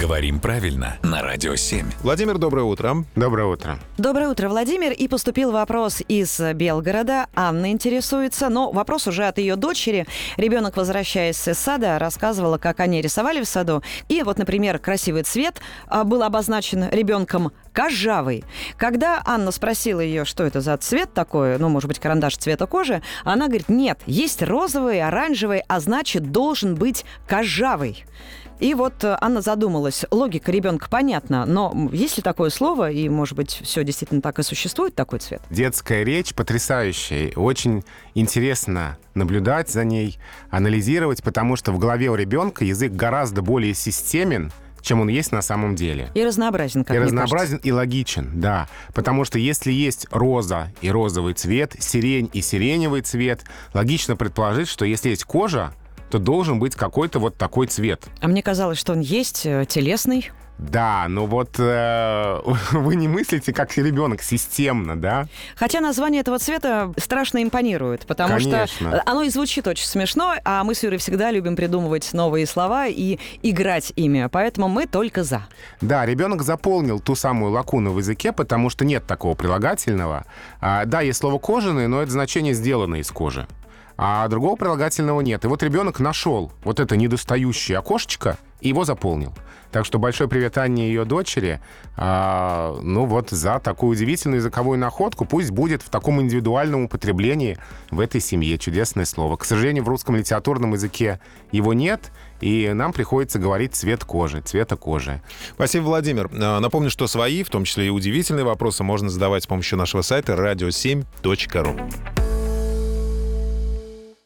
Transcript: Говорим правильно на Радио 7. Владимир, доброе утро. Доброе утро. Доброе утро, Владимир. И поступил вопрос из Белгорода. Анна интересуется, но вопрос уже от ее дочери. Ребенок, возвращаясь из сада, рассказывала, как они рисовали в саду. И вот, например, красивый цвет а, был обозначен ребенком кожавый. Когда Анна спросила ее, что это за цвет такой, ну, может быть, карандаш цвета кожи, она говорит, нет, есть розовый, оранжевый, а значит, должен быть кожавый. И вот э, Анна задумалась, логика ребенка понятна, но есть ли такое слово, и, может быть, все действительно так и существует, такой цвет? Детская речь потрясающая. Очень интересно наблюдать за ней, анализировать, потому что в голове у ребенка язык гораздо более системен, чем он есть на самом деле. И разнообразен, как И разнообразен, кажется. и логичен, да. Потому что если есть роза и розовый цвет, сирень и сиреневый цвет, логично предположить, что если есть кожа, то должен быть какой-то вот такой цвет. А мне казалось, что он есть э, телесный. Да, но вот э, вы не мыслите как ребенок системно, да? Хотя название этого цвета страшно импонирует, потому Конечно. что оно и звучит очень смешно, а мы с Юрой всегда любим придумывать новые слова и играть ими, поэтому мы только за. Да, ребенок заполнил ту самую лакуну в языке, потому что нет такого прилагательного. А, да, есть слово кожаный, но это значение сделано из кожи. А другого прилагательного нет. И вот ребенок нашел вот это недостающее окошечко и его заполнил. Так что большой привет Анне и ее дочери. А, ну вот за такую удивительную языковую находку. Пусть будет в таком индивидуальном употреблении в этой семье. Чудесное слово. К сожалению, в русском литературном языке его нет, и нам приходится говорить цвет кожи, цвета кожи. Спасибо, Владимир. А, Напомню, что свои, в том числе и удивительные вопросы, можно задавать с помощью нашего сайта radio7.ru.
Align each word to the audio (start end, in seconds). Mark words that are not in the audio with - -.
Говорим 0.00 0.40
правильно 0.40 0.98
на 1.04 1.22
Радио 1.22 1.54
7. 1.54 1.86
Владимир, 2.02 2.38
доброе 2.38 2.64
утро. 2.64 3.04
Доброе 3.14 3.46
утро. 3.46 3.78
Доброе 3.96 4.28
утро, 4.28 4.48
Владимир. 4.48 4.90
И 4.90 5.06
поступил 5.06 5.52
вопрос 5.52 6.02
из 6.08 6.40
Белгорода. 6.54 7.28
Анна 7.34 7.70
интересуется, 7.70 8.48
но 8.48 8.72
вопрос 8.72 9.06
уже 9.06 9.24
от 9.24 9.38
ее 9.38 9.54
дочери. 9.54 10.06
Ребенок, 10.36 10.76
возвращаясь 10.76 11.46
из 11.46 11.58
сада, 11.58 12.00
рассказывала, 12.00 12.58
как 12.58 12.80
они 12.80 13.00
рисовали 13.00 13.40
в 13.40 13.46
саду. 13.46 13.84
И 14.08 14.22
вот, 14.24 14.36
например, 14.36 14.80
красивый 14.80 15.22
цвет 15.22 15.60
а, 15.86 16.02
был 16.02 16.24
обозначен 16.24 16.88
ребенком 16.90 17.52
кожавый. 17.72 18.44
Когда 18.76 19.22
Анна 19.24 19.52
спросила 19.52 20.00
ее, 20.00 20.24
что 20.24 20.42
это 20.42 20.60
за 20.60 20.76
цвет 20.76 21.14
такой, 21.14 21.58
ну, 21.58 21.68
может 21.68 21.86
быть, 21.86 22.00
карандаш 22.00 22.36
цвета 22.36 22.66
кожи, 22.66 23.00
она 23.24 23.46
говорит, 23.46 23.68
нет, 23.68 24.00
есть 24.06 24.42
розовый, 24.42 25.00
оранжевый, 25.02 25.62
а 25.68 25.78
значит, 25.78 26.32
должен 26.32 26.74
быть 26.74 27.04
кожавый. 27.28 28.04
И 28.64 28.72
вот 28.72 29.04
э, 29.04 29.14
Анна 29.20 29.42
задумалась, 29.42 30.06
логика 30.10 30.50
ребенка 30.50 30.88
понятна, 30.88 31.44
но 31.44 31.90
есть 31.92 32.16
ли 32.16 32.22
такое 32.22 32.48
слово, 32.48 32.90
и, 32.90 33.10
может 33.10 33.36
быть, 33.36 33.60
все 33.62 33.84
действительно 33.84 34.22
так 34.22 34.38
и 34.38 34.42
существует, 34.42 34.94
такой 34.94 35.18
цвет? 35.18 35.42
Детская 35.50 36.02
речь 36.02 36.32
потрясающая. 36.32 37.34
Очень 37.36 37.84
интересно 38.14 38.96
наблюдать 39.12 39.68
за 39.68 39.84
ней, 39.84 40.18
анализировать, 40.48 41.22
потому 41.22 41.56
что 41.56 41.72
в 41.72 41.78
голове 41.78 42.08
у 42.08 42.14
ребенка 42.14 42.64
язык 42.64 42.92
гораздо 42.92 43.42
более 43.42 43.74
системен, 43.74 44.50
чем 44.80 45.02
он 45.02 45.08
есть 45.08 45.30
на 45.30 45.42
самом 45.42 45.76
деле. 45.76 46.10
И 46.14 46.24
разнообразен, 46.24 46.84
как 46.84 46.96
И 46.96 46.98
разнообразен, 46.98 47.58
кажется. 47.58 47.68
и 47.68 47.70
логичен, 47.70 48.30
да. 48.40 48.66
Потому 48.94 49.26
что 49.26 49.38
если 49.38 49.72
есть 49.72 50.06
роза 50.10 50.72
и 50.80 50.90
розовый 50.90 51.34
цвет, 51.34 51.76
сирень 51.80 52.30
и 52.32 52.40
сиреневый 52.40 53.02
цвет, 53.02 53.42
логично 53.74 54.16
предположить, 54.16 54.68
что 54.68 54.86
если 54.86 55.10
есть 55.10 55.24
кожа, 55.24 55.74
то 56.10 56.18
должен 56.18 56.58
быть 56.58 56.74
какой-то 56.74 57.18
вот 57.18 57.36
такой 57.36 57.66
цвет. 57.66 58.02
А 58.20 58.28
мне 58.28 58.42
казалось, 58.42 58.78
что 58.78 58.92
он 58.92 59.00
есть 59.00 59.46
э, 59.46 59.64
телесный. 59.68 60.30
Да, 60.58 61.06
но 61.08 61.26
вот 61.26 61.56
э, 61.58 62.40
вы 62.72 62.94
не 62.94 63.08
мыслите 63.08 63.52
как 63.52 63.76
ребенок 63.76 64.22
системно, 64.22 64.96
да? 64.96 65.26
Хотя 65.56 65.80
название 65.80 66.20
этого 66.20 66.38
цвета 66.38 66.92
страшно 66.96 67.42
импонирует, 67.42 68.06
потому 68.06 68.36
Конечно. 68.38 68.66
что 68.66 69.02
оно 69.04 69.22
и 69.22 69.30
звучит 69.30 69.66
очень 69.66 69.86
смешно, 69.86 70.34
а 70.44 70.62
мы 70.62 70.74
с 70.74 70.82
Юрой 70.82 70.98
всегда 70.98 71.30
любим 71.32 71.56
придумывать 71.56 72.12
новые 72.12 72.46
слова 72.46 72.86
и 72.86 73.18
играть 73.42 73.92
ими, 73.96 74.28
поэтому 74.30 74.68
мы 74.68 74.86
только 74.86 75.24
за. 75.24 75.46
Да, 75.80 76.06
ребенок 76.06 76.42
заполнил 76.42 77.00
ту 77.00 77.16
самую 77.16 77.50
лакуну 77.50 77.92
в 77.92 77.98
языке, 77.98 78.32
потому 78.32 78.70
что 78.70 78.84
нет 78.84 79.06
такого 79.06 79.34
прилагательного. 79.34 80.24
А, 80.60 80.84
да, 80.84 81.00
есть 81.00 81.18
слово 81.18 81.38
кожаный, 81.38 81.88
но 81.88 82.00
это 82.00 82.12
значение 82.12 82.54
сделано 82.54 82.96
из 82.96 83.10
кожи. 83.10 83.48
А 83.96 84.26
другого 84.28 84.56
прилагательного 84.56 85.20
нет. 85.20 85.44
И 85.44 85.48
вот 85.48 85.62
ребенок 85.62 86.00
нашел 86.00 86.52
вот 86.64 86.80
это 86.80 86.96
недостающее 86.96 87.78
окошечко 87.78 88.38
и 88.60 88.68
его 88.68 88.84
заполнил. 88.84 89.32
Так 89.70 89.84
что 89.84 89.98
большой 89.98 90.28
привет 90.28 90.56
Анне 90.56 90.86
и 90.86 90.88
ее 90.88 91.04
дочери. 91.04 91.60
А, 91.96 92.78
ну 92.80 93.06
вот 93.06 93.30
за 93.30 93.58
такую 93.58 93.90
удивительную 93.90 94.38
языковую 94.38 94.78
находку. 94.78 95.24
Пусть 95.24 95.50
будет 95.50 95.82
в 95.82 95.90
таком 95.90 96.20
индивидуальном 96.20 96.84
употреблении 96.84 97.58
в 97.90 98.00
этой 98.00 98.20
семье. 98.20 98.56
Чудесное 98.56 99.04
слово. 99.04 99.36
К 99.36 99.44
сожалению, 99.44 99.84
в 99.84 99.88
русском 99.88 100.16
литературном 100.16 100.72
языке 100.74 101.20
его 101.50 101.74
нет, 101.74 102.12
и 102.40 102.70
нам 102.72 102.92
приходится 102.92 103.38
говорить 103.38 103.74
цвет 103.74 104.04
кожи, 104.04 104.40
цвета 104.40 104.76
кожи. 104.76 105.20
Спасибо, 105.54 105.84
Владимир. 105.84 106.30
А, 106.32 106.60
Напомню, 106.60 106.88
что 106.88 107.06
свои, 107.06 107.42
в 107.42 107.50
том 107.50 107.64
числе 107.64 107.88
и 107.88 107.90
удивительные 107.90 108.44
вопросы, 108.44 108.84
можно 108.84 109.10
задавать 109.10 109.42
с 109.42 109.46
помощью 109.46 109.76
нашего 109.76 110.02
сайта 110.02 110.34
radio7.ru. 110.34 112.13